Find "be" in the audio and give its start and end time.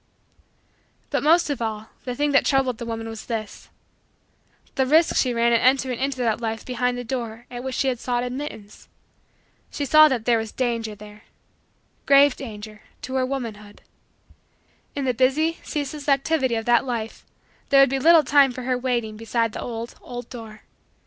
17.91-17.99